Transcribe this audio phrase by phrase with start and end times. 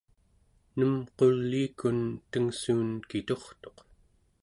[0.77, 1.99] nem quliikun
[2.31, 3.77] tengssuun kiturtuq